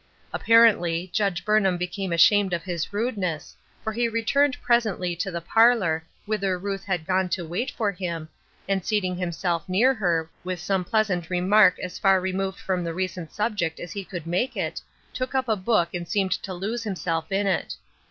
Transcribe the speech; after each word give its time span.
Apparently, 0.33 1.11
Judge 1.13 1.45
Burnham 1.45 1.77
became 1.77 2.11
ashamed 2.11 2.53
of 2.53 2.63
liis 2.63 2.91
rudeness, 2.91 3.55
for 3.83 3.93
he 3.93 4.09
returned 4.09 4.59
presently 4.59 5.15
to 5.17 5.29
the 5.29 5.41
parlor, 5.41 6.03
whither 6.25 6.57
E 6.57 6.73
uth 6.73 6.83
had 6.83 7.05
gone 7.05 7.29
to 7.29 7.45
wait 7.47 7.69
for 7.69 7.91
him, 7.91 8.27
and 8.67 8.83
seating 8.83 9.15
himself 9.15 9.69
near 9.69 9.93
hei, 9.93 10.27
with 10.43 10.59
some 10.59 10.83
pleasant 10.83 11.29
remark 11.29 11.77
as 11.77 11.99
far 11.99 12.19
removed 12.19 12.57
from 12.57 12.83
the 12.83 12.95
recent 12.95 13.31
subject 13.31 13.79
as 13.79 13.91
he 13.91 14.03
could 14.03 14.25
make 14.25 14.57
it, 14.57 14.81
took 15.13 15.35
up 15.35 15.47
a 15.47 15.55
book 15.55 15.93
and 15.93 16.07
seemed 16.07 16.31
to 16.31 16.51
lose 16.51 16.81
himself 16.83 17.31
in 17.31 17.45
it. 17.45 17.75